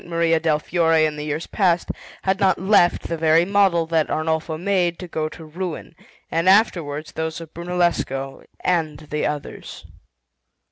Maria 0.03 0.39
del 0.39 0.57
Fiore 0.57 1.05
in 1.05 1.15
the 1.15 1.23
years 1.25 1.45
past 1.45 1.91
had 2.23 2.39
not 2.39 2.57
left 2.59 3.03
the 3.03 3.15
very 3.17 3.45
model 3.45 3.85
that 3.85 4.09
Arnolfo 4.09 4.57
made 4.57 4.97
to 4.97 5.07
go 5.07 5.29
to 5.29 5.45
ruin, 5.45 5.93
and 6.31 6.49
afterwards 6.49 7.11
those 7.11 7.39
of 7.39 7.53
Brunellesco 7.53 8.43
and 8.61 9.03
of 9.03 9.09
the 9.11 9.27
others. 9.27 9.85